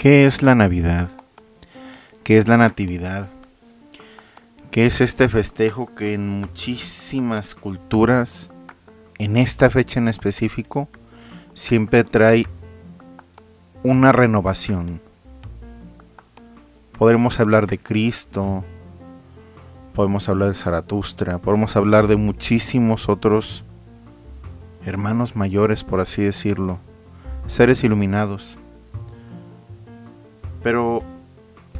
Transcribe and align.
¿Qué 0.00 0.26
es 0.26 0.42
la 0.42 0.54
Navidad? 0.54 1.08
¿Qué 2.24 2.36
es 2.36 2.46
la 2.46 2.58
Natividad? 2.58 3.30
¿Qué 4.70 4.84
es 4.84 5.00
este 5.00 5.30
festejo 5.30 5.94
que 5.94 6.12
en 6.12 6.28
muchísimas 6.28 7.54
culturas, 7.54 8.50
en 9.18 9.38
esta 9.38 9.70
fecha 9.70 9.98
en 9.98 10.08
específico, 10.08 10.88
siempre 11.54 12.04
trae 12.04 12.46
una 13.82 14.12
renovación? 14.12 15.00
Podremos 16.98 17.40
hablar 17.40 17.66
de 17.66 17.78
Cristo, 17.78 18.62
podemos 19.94 20.28
hablar 20.28 20.48
de 20.48 20.54
Zaratustra, 20.54 21.38
podemos 21.38 21.76
hablar 21.76 22.08
de 22.08 22.16
muchísimos 22.16 23.08
otros 23.08 23.64
hermanos 24.84 25.36
mayores, 25.36 25.84
por 25.84 26.00
así 26.00 26.22
decirlo, 26.22 26.78
seres 27.46 27.84
iluminados 27.84 28.58
pero 30.62 31.02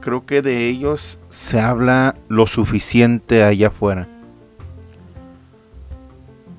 creo 0.00 0.26
que 0.26 0.42
de 0.42 0.68
ellos 0.68 1.18
se 1.28 1.60
habla 1.60 2.16
lo 2.28 2.46
suficiente 2.46 3.42
allá 3.42 3.68
afuera. 3.68 4.08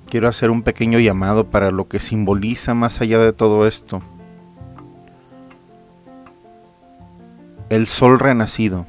Quiero 0.10 0.28
hacer 0.28 0.50
un 0.50 0.64
pequeño 0.64 1.00
llamado 1.00 1.50
para 1.50 1.70
lo 1.70 1.88
que 1.88 2.00
simboliza 2.00 2.74
más 2.74 3.02
allá 3.02 3.20
de 3.20 3.34
todo 3.34 3.68
esto. 3.68 4.02
El 7.70 7.88
sol 7.88 8.18
renacido. 8.18 8.86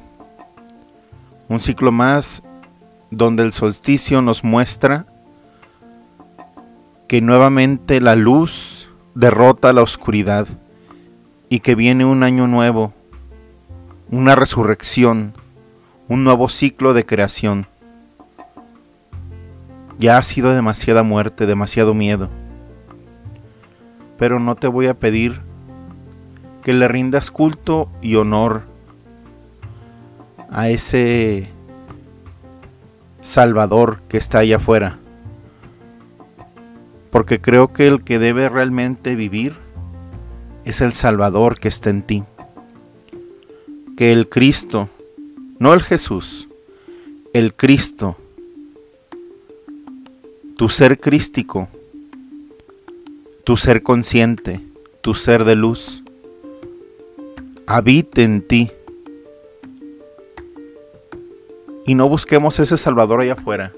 Un 1.49 1.59
ciclo 1.59 1.91
más 1.91 2.43
donde 3.11 3.43
el 3.43 3.51
solsticio 3.51 4.21
nos 4.21 4.43
muestra 4.43 5.07
que 7.09 7.21
nuevamente 7.21 8.01
la 8.01 8.15
luz 8.15 8.87
derrota 9.15 9.73
la 9.73 9.81
oscuridad 9.81 10.47
y 11.49 11.61
que 11.61 11.73
viene 11.73 12.05
un 12.05 12.21
año 12.21 12.45
nuevo 12.45 12.93
una 14.11 14.35
resurrección, 14.35 15.33
un 16.07 16.23
nuevo 16.23 16.49
ciclo 16.49 16.93
de 16.93 17.07
creación. 17.07 17.65
Ya 19.97 20.19
ha 20.19 20.23
sido 20.23 20.53
demasiada 20.53 21.01
muerte, 21.01 21.47
demasiado 21.47 21.95
miedo. 21.95 22.29
Pero 24.19 24.39
no 24.39 24.55
te 24.55 24.67
voy 24.67 24.85
a 24.85 24.99
pedir 24.99 25.41
que 26.61 26.73
le 26.73 26.87
rindas 26.87 27.31
culto 27.31 27.89
y 28.03 28.17
honor 28.17 28.65
a 30.51 30.69
ese 30.69 31.49
Salvador 33.21 34.03
que 34.07 34.17
está 34.17 34.39
allá 34.39 34.57
afuera. 34.57 34.99
Porque 37.11 37.41
creo 37.41 37.73
que 37.73 37.87
el 37.87 38.03
que 38.03 38.19
debe 38.19 38.49
realmente 38.49 39.15
vivir 39.15 39.55
es 40.65 40.81
el 40.81 40.93
Salvador 40.93 41.59
que 41.59 41.67
está 41.67 41.89
en 41.89 42.03
ti 42.03 42.23
que 43.99 44.13
el 44.13 44.29
Cristo, 44.29 44.87
no 45.57 45.73
el 45.73 45.83
Jesús, 45.83 46.47
el 47.33 47.53
Cristo, 47.53 48.15
tu 50.55 50.69
ser 50.69 51.01
crístico, 51.01 51.67
tu 53.43 53.57
ser 53.57 53.83
consciente, 53.83 54.61
tu 55.01 55.15
ser 55.15 55.43
de 55.43 55.57
luz, 55.57 56.01
habite 57.67 58.23
en 58.23 58.41
ti. 58.41 58.71
Y 61.85 61.93
no 61.93 62.07
busquemos 62.07 62.57
ese 62.57 62.77
Salvador 62.77 63.19
allá 63.19 63.33
afuera. 63.33 63.73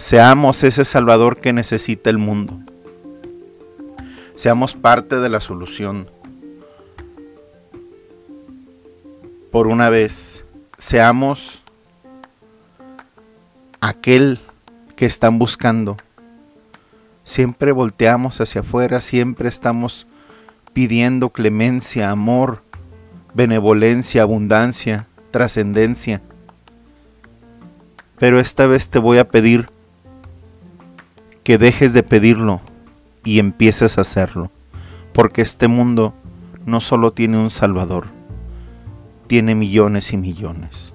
Seamos 0.00 0.64
ese 0.64 0.86
Salvador 0.86 1.42
que 1.42 1.52
necesita 1.52 2.08
el 2.08 2.16
mundo. 2.16 2.58
Seamos 4.34 4.72
parte 4.72 5.20
de 5.20 5.28
la 5.28 5.42
solución 5.42 6.10
por 9.52 9.66
una 9.66 9.90
vez, 9.90 10.46
seamos 10.78 11.62
aquel 13.82 14.38
que 14.96 15.04
están 15.04 15.38
buscando. 15.38 15.98
Siempre 17.22 17.70
volteamos 17.70 18.40
hacia 18.40 18.62
afuera, 18.62 19.02
siempre 19.02 19.50
estamos 19.50 20.06
pidiendo 20.72 21.28
clemencia, 21.28 22.10
amor, 22.10 22.62
benevolencia, 23.34 24.22
abundancia, 24.22 25.08
trascendencia. 25.30 26.22
Pero 28.18 28.40
esta 28.40 28.64
vez 28.64 28.88
te 28.88 28.98
voy 28.98 29.18
a 29.18 29.28
pedir 29.28 29.68
que 31.50 31.58
dejes 31.58 31.92
de 31.94 32.04
pedirlo 32.04 32.60
y 33.24 33.40
empieces 33.40 33.98
a 33.98 34.02
hacerlo, 34.02 34.52
porque 35.12 35.42
este 35.42 35.66
mundo 35.66 36.14
no 36.64 36.80
solo 36.80 37.12
tiene 37.12 37.38
un 37.38 37.50
Salvador, 37.50 38.06
tiene 39.26 39.56
millones 39.56 40.12
y 40.12 40.16
millones. 40.16 40.92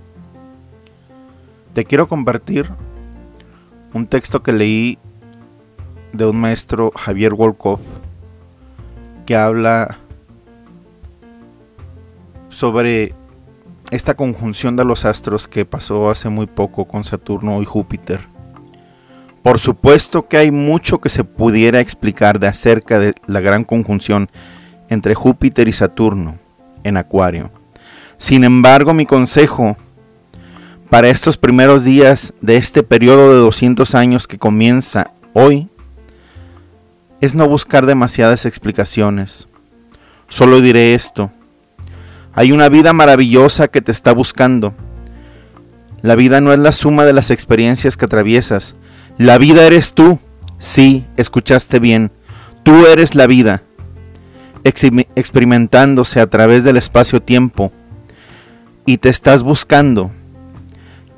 Te 1.73 1.83
quiero 1.83 2.07
compartir 2.07 2.71
un 3.93 4.07
texto 4.07 4.43
que 4.43 4.53
leí 4.53 4.97
de 6.13 6.25
un 6.25 6.39
maestro 6.39 6.93
Javier 6.95 7.33
Wolkoff 7.33 7.81
que 9.25 9.35
habla 9.35 9.97
sobre 12.47 13.13
esta 13.91 14.13
conjunción 14.13 14.77
de 14.77 14.85
los 14.85 15.03
astros 15.03 15.49
que 15.49 15.65
pasó 15.65 16.09
hace 16.09 16.29
muy 16.29 16.45
poco 16.45 16.85
con 16.85 17.03
Saturno 17.03 17.61
y 17.61 17.65
Júpiter. 17.65 18.34
Por 19.45 19.59
supuesto 19.59 20.27
que 20.27 20.37
hay 20.37 20.49
mucho 20.49 20.97
que 20.97 21.07
se 21.07 21.23
pudiera 21.23 21.79
explicar 21.79 22.39
de 22.39 22.47
acerca 22.47 22.97
de 22.97 23.13
la 23.27 23.41
gran 23.41 23.63
conjunción 23.63 24.27
entre 24.89 25.13
Júpiter 25.13 25.67
y 25.67 25.71
Saturno 25.71 26.39
en 26.83 26.97
Acuario. 26.97 27.51
Sin 28.17 28.43
embargo, 28.43 28.95
mi 28.95 29.05
consejo 29.05 29.77
para 30.89 31.09
estos 31.09 31.37
primeros 31.37 31.83
días 31.83 32.33
de 32.41 32.55
este 32.55 32.81
periodo 32.81 33.33
de 33.33 33.37
200 33.37 33.93
años 33.93 34.27
que 34.27 34.39
comienza 34.39 35.11
hoy 35.33 35.69
es 37.21 37.35
no 37.35 37.47
buscar 37.47 37.85
demasiadas 37.85 38.47
explicaciones. 38.47 39.47
Solo 40.27 40.59
diré 40.59 40.95
esto. 40.95 41.29
Hay 42.33 42.51
una 42.51 42.67
vida 42.67 42.93
maravillosa 42.93 43.67
que 43.67 43.81
te 43.81 43.91
está 43.91 44.11
buscando. 44.11 44.73
La 46.01 46.15
vida 46.15 46.41
no 46.41 46.51
es 46.51 46.57
la 46.57 46.71
suma 46.71 47.05
de 47.05 47.13
las 47.13 47.29
experiencias 47.29 47.95
que 47.95 48.05
atraviesas. 48.05 48.75
La 49.17 49.37
vida 49.37 49.65
eres 49.65 49.93
tú. 49.93 50.19
Sí, 50.57 51.05
escuchaste 51.15 51.79
bien. 51.79 52.11
Tú 52.63 52.85
eres 52.87 53.15
la 53.15 53.27
vida, 53.27 53.63
experimentándose 54.63 56.19
a 56.19 56.27
través 56.27 56.63
del 56.63 56.77
espacio-tiempo 56.77 57.71
y 58.85 58.97
te 58.97 59.09
estás 59.09 59.43
buscando. 59.43 60.11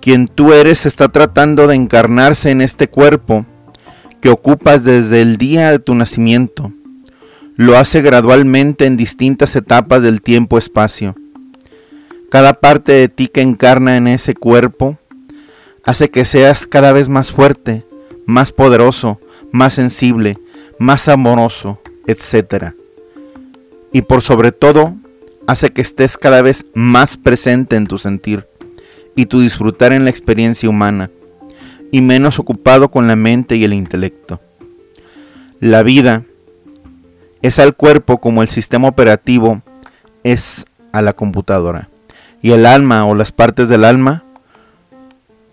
Quien 0.01 0.27
tú 0.27 0.53
eres 0.53 0.85
está 0.85 1.09
tratando 1.09 1.67
de 1.67 1.75
encarnarse 1.75 2.51
en 2.51 2.61
este 2.61 2.87
cuerpo 2.87 3.45
que 4.21 4.29
ocupas 4.29 4.83
desde 4.83 5.21
el 5.21 5.37
día 5.37 5.71
de 5.71 5.79
tu 5.79 5.95
nacimiento. 5.95 6.71
Lo 7.55 7.77
hace 7.77 8.01
gradualmente 8.01 8.85
en 8.85 8.97
distintas 8.97 9.55
etapas 9.55 10.03
del 10.03 10.21
tiempo-espacio. 10.21 11.15
Cada 12.29 12.53
parte 12.53 12.91
de 12.91 13.09
ti 13.09 13.27
que 13.27 13.41
encarna 13.41 13.97
en 13.97 14.07
ese 14.07 14.35
cuerpo 14.35 14.97
hace 15.83 16.09
que 16.09 16.25
seas 16.25 16.67
cada 16.67 16.91
vez 16.91 17.07
más 17.07 17.31
fuerte, 17.31 17.86
más 18.27 18.51
poderoso, 18.51 19.19
más 19.51 19.73
sensible, 19.73 20.37
más 20.77 21.07
amoroso, 21.07 21.81
etc. 22.05 22.73
Y 23.91 24.03
por 24.03 24.21
sobre 24.21 24.51
todo, 24.51 24.93
hace 25.47 25.71
que 25.71 25.81
estés 25.81 26.17
cada 26.17 26.43
vez 26.43 26.67
más 26.75 27.17
presente 27.17 27.75
en 27.77 27.87
tu 27.87 27.97
sentir 27.97 28.45
y 29.15 29.25
tu 29.25 29.39
disfrutar 29.39 29.93
en 29.93 30.03
la 30.03 30.11
experiencia 30.11 30.69
humana 30.69 31.09
y 31.91 32.01
menos 32.01 32.37
ocupado 32.37 32.91
con 32.91 33.07
la 33.07 33.15
mente 33.15 33.55
y 33.55 33.63
el 33.63 33.73
intelecto. 33.73 34.39
La 35.59 35.81
vida 35.81 36.23
es 37.41 37.57
al 37.59 37.75
cuerpo 37.75 38.19
como 38.19 38.41
el 38.41 38.49
sistema 38.49 38.89
operativo 38.89 39.61
es 40.23 40.65
a 40.91 41.01
la 41.01 41.13
computadora 41.13 41.89
y 42.41 42.51
el 42.51 42.65
alma 42.65 43.05
o 43.05 43.15
las 43.15 43.31
partes 43.31 43.69
del 43.69 43.85
alma 43.85 44.23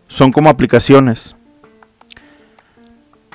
son 0.09 0.33
como 0.33 0.51
aplicaciones. 0.51 1.37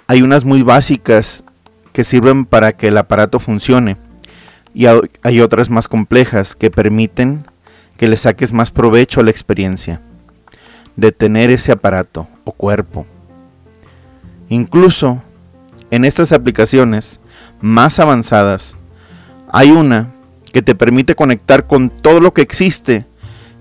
Hay 0.10 0.24
unas 0.24 0.44
muy 0.44 0.64
básicas 0.64 1.46
que 1.94 2.04
sirven 2.04 2.46
para 2.46 2.72
que 2.72 2.88
el 2.88 2.98
aparato 2.98 3.40
funcione 3.40 3.96
y 4.74 4.88
hay 4.88 5.40
otras 5.40 5.70
más 5.70 5.88
complejas 5.88 6.56
que 6.56 6.72
permiten 6.72 7.46
que 7.96 8.08
le 8.08 8.18
saques 8.18 8.52
más 8.52 8.72
provecho 8.72 9.20
a 9.20 9.24
la 9.24 9.30
experiencia 9.30 10.02
de 10.96 11.12
tener 11.12 11.52
ese 11.52 11.72
aparato 11.72 12.28
o 12.44 12.52
cuerpo. 12.52 13.06
Incluso 14.50 15.22
en 15.92 16.04
estas 16.06 16.32
aplicaciones 16.32 17.22
más 17.62 18.00
avanzadas 18.00 18.78
hay 19.52 19.70
una 19.70 20.10
que 20.52 20.64
te 20.64 20.74
permite 20.74 21.14
conectar 21.14 21.68
con 21.68 21.92
todo 21.92 22.20
lo 22.20 22.34
que 22.34 22.42
existe 22.42 23.06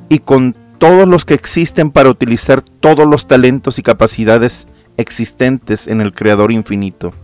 y 0.08 0.20
con 0.20 0.56
todos 0.78 1.06
los 1.06 1.26
que 1.26 1.34
existen 1.34 1.90
para 1.90 2.08
utilizar 2.08 2.62
todos 2.62 3.06
los 3.06 3.28
talentos 3.28 3.78
y 3.78 3.82
capacidades 3.82 4.66
existentes 4.98 5.86
en 5.86 6.02
el 6.02 6.12
Creador 6.12 6.52
infinito. 6.52 7.14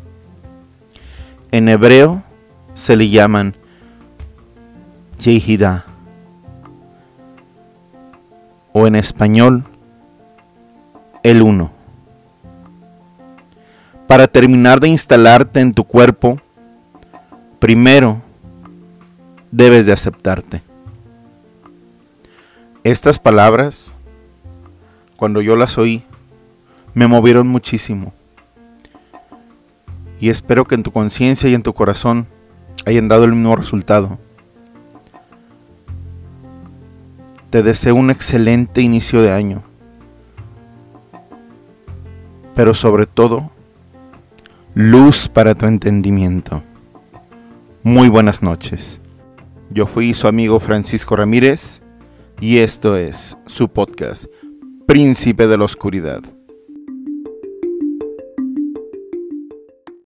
En 1.50 1.68
hebreo 1.68 2.22
se 2.72 2.96
le 2.96 3.10
llaman 3.10 3.54
Yehida 5.18 5.84
o 8.72 8.86
en 8.86 8.96
español 8.96 9.64
el 11.22 11.42
uno. 11.42 11.70
Para 14.06 14.28
terminar 14.28 14.80
de 14.80 14.88
instalarte 14.88 15.60
en 15.60 15.72
tu 15.72 15.84
cuerpo, 15.84 16.40
primero 17.58 18.20
debes 19.50 19.86
de 19.86 19.92
aceptarte. 19.92 20.62
Estas 22.84 23.18
palabras, 23.18 23.94
cuando 25.16 25.40
yo 25.40 25.56
las 25.56 25.78
oí, 25.78 26.04
me 26.94 27.08
movieron 27.08 27.48
muchísimo. 27.48 28.12
Y 30.20 30.30
espero 30.30 30.64
que 30.64 30.76
en 30.76 30.84
tu 30.84 30.92
conciencia 30.92 31.50
y 31.50 31.54
en 31.54 31.62
tu 31.62 31.74
corazón 31.74 32.26
hayan 32.86 33.08
dado 33.08 33.24
el 33.24 33.32
mismo 33.32 33.56
resultado. 33.56 34.18
Te 37.50 37.62
deseo 37.62 37.94
un 37.94 38.10
excelente 38.10 38.80
inicio 38.80 39.22
de 39.22 39.32
año. 39.32 39.62
Pero 42.54 42.74
sobre 42.74 43.06
todo, 43.06 43.50
luz 44.74 45.28
para 45.28 45.54
tu 45.54 45.66
entendimiento. 45.66 46.62
Muy 47.82 48.08
buenas 48.08 48.42
noches. 48.42 49.00
Yo 49.70 49.86
fui 49.86 50.14
su 50.14 50.28
amigo 50.28 50.60
Francisco 50.60 51.16
Ramírez 51.16 51.82
y 52.40 52.58
esto 52.58 52.96
es 52.96 53.36
su 53.46 53.68
podcast, 53.68 54.26
Príncipe 54.86 55.46
de 55.46 55.58
la 55.58 55.64
Oscuridad. 55.64 56.33